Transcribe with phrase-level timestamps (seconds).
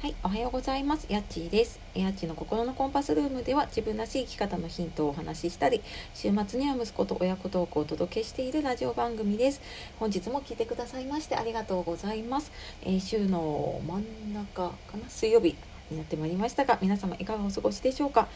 [0.00, 1.06] はい、おはようございます。
[1.10, 1.78] やっちーです。
[1.94, 5.82] やっちの心のコンパスルームでは自分らしい生き方のヒントをお話ししたり、
[6.14, 9.60] 週末には息子と親子トークをお届けしているラジオ番組です。
[9.98, 12.50] 本日も聞いてくださいましてありがとうございます。
[12.80, 15.06] えー、週の真ん中かな？
[15.10, 15.54] 水曜日
[15.90, 18.28] になってまいりましたが皆様いかがお過ごしでしょうか？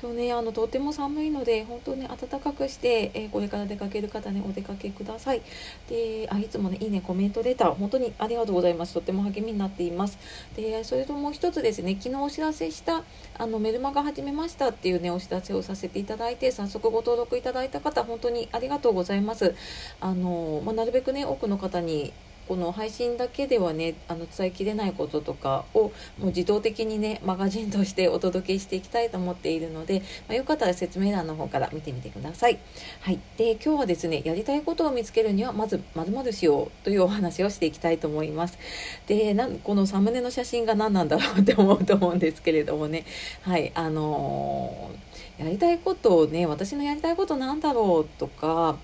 [0.00, 5.42] 今日ねあのとても寒いので本当ね暖かくして、えー、これから出かける方ねお出かけください。
[5.88, 8.94] であいつもねいいねコメントレター本当にありがとうございます。
[8.94, 10.18] とっても励みになっています。
[10.56, 13.02] でそれともう一つですね昨日お知らせした
[13.36, 19.54] あのメルマガ始めましたっていうねお知らせをさせていただいて早速ご登録いただいた方本当にありがとうございます。
[20.00, 22.12] あの、まあ、なるべくね多くの方に
[22.50, 32.58] この配信だけではねあの伝えきれないこととかをもう自動的にねマガジンとしてお届けしていきたいと思っているので、まあ、よかったら説明欄の方から見てみてください。
[33.02, 38.58] はい、で今日はですねやりたいことを見つけるにはまずまるまるしようというお話をしていきたいと思います。
[39.06, 43.04] でなんこのサムネの写真が何なんだろうって思うと思うんですけれどもね
[43.42, 48.76] はいあのー、やりたいことをね私のやりたいことなんだろうとか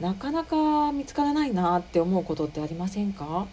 [0.00, 3.46] なかなか見つからないなって思うことってありませんか？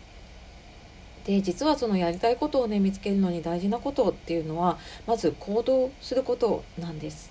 [1.25, 7.30] で実はそのやりたいことをね見つけるのに大事なことっていうのはまず行動することなんです。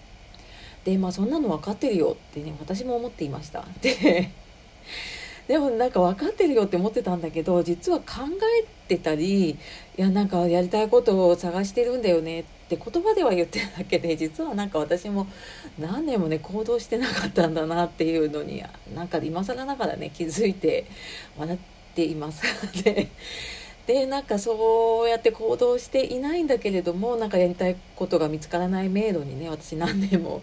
[0.85, 3.65] でまあそんなの分かってるよってね私も思っていました。
[3.83, 4.31] で
[5.49, 8.05] でもなんか分かってるよって思ってたんだけど実は考
[8.63, 9.57] えてたりい
[9.97, 15.27] やなんかやりたいことを探してるんだよねって言葉では言ってるだけで実はなんか私も
[15.79, 18.63] 何年もね行動してなかったんだなっていうのに
[18.95, 20.87] なんか今更ながらね気づいて
[21.39, 21.59] 笑っ
[21.95, 22.43] ています。
[22.85, 23.09] で
[23.87, 30.43] でなんかそうやって行動していないんだけれどもなんかやりたいことが見つからない迷路にね私何年も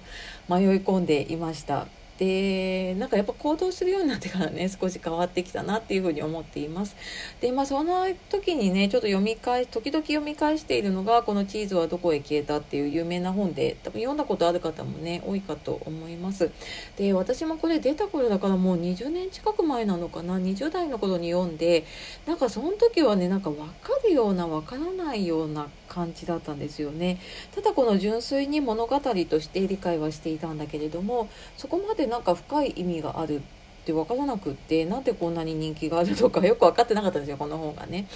[0.50, 6.96] 迷い込んでいましたでなんかやっぱ行動するようになってからね 少し変わってきたなっていうふうに思っています。
[7.42, 16.50] でまあその時にねちょっと読み返し時々読み返しているのがこの「チーズはどこへ消えた」っていう有名な本で多分読んだことある方もね多いかと思います。
[16.98, 21.86] で私もこれ出た頃だからもう20年近く前なのかな？20代の頃に読んで
[22.26, 27.20] なんかその時はねなんか分かるような分からないような感じだったんですよね。
[27.54, 33.40] ただこの純粋に物語として理解はしていたんだけれどもそこまでなんか深い意味があるっ
[33.86, 38.08] て分からなくってなんでこんなに人気があるのか よく分かってなかったんですよこの本がね。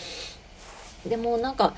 [1.07, 1.73] でもなんか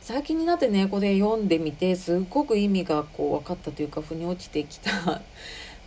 [0.00, 5.22] 最近になってねこれ読んでみてすっごく意味がこう分かったというか腑に落ちてきた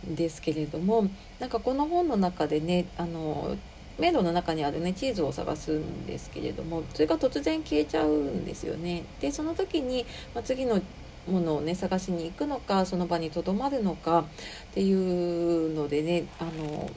[0.06, 1.06] んですけれども
[1.38, 3.56] なんかこの本の中でねあの
[3.98, 9.04] 迷路の中にあるねチーズを探すんですけれどもそれが突然消えちゃうんですよね。
[9.20, 10.80] でその時に、まあ、次の
[11.28, 14.24] ものをね探しに行くのかその場にとどまるのかっ
[14.74, 16.90] ていうのでねあの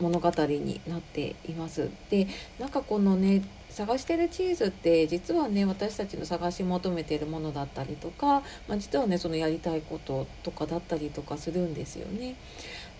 [0.00, 1.90] 物語になっています。
[2.10, 2.26] で
[2.58, 12.34] なんかこのね探してるチーズって実はね私たちの探し求めてるものだったりとか、まあ、実はねそのやりたいこととかだったりとかするんですよね。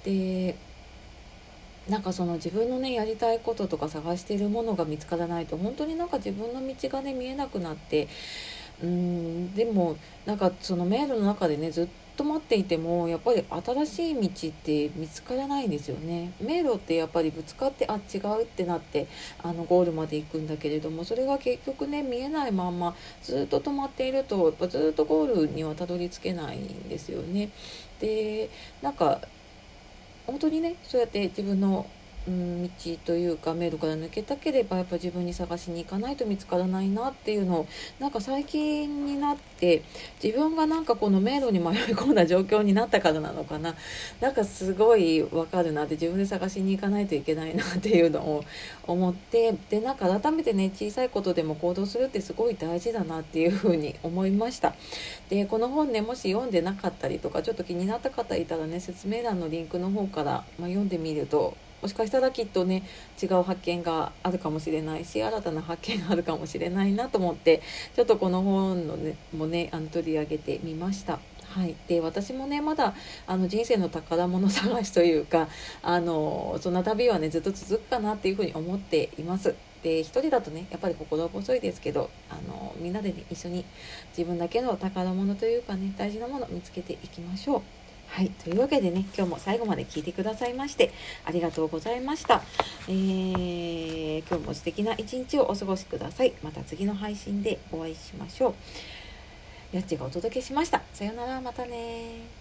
[0.05, 0.57] で
[1.89, 8.07] なんかその自分のねやりたいこととか探してるものが見つからないと本当になんか自分の道がね見えなくなって
[8.83, 9.55] うん。
[9.55, 9.97] でも
[10.27, 16.33] なんかその迷路の中でねずっと待っていてもやっぱり新しい道って見つからないんですよね。
[16.41, 19.07] 迷路ってやっぱりぶつかってあ違うってなって
[19.43, 27.51] あのゴールまで行くんだけれどもそれが結局ね見えないまんまずっと止まっているとやっぱずっとゴールにはたどり着けないんですよね。
[28.01, 28.51] で
[28.83, 29.21] なんか
[30.27, 31.87] 本当にねそうやって自分の
[32.29, 32.71] うん、道
[33.07, 37.67] というか迷路から抜けたければやっぱ自分に探しに行かないと見つからないなっていうのを
[37.99, 39.83] なんか最近になって
[40.23, 43.75] 自分がなんかこの迷路に迷い込んだ状況になったからなのかな。
[44.21, 48.45] なんかすごいわかるなって自分で探しに行かないといけないなっていうのを
[48.87, 54.75] 思ってでなんか改めてね小さいことでも行動するってすごい大事だなっていうふうに思いました。
[55.31, 62.83] でこの本ねもし読んでなかったりとかちょっと気になった方いたらね説明欄のリンクの方から、まあ、読んでみるともしかしたらきっとね
[63.23, 67.63] 違う発見があるかもしれないし新たな発見があるかもしれないなと思って
[67.95, 71.19] ちょっとこの本の、ね、もねあの取り上げてみました。
[71.51, 72.95] はい、で私もねまだ
[73.27, 75.49] あの人生の宝物探しというか
[75.83, 79.57] あのそんな旅はねずっと続くかなっていうふうに思っています。
[79.83, 83.65] で1人だとねやっぱり心細いですけどあのみんなで、ね、一緒に
[84.17, 87.80] 自分だけの宝物というかね大事なものを見つけていきましょう。
[88.11, 88.31] はい。
[88.31, 90.93] というわけでね、今日も最後まで聞いてくださいまして、
[91.25, 92.43] ありがとうございました。
[92.89, 96.35] えー、今日も素敵な一日をお過ごしください。
[96.43, 98.55] また次の配信でお会いしましょ
[99.73, 99.77] う。
[99.77, 100.83] やっちがお届けしました。
[100.93, 102.40] さようなら、またね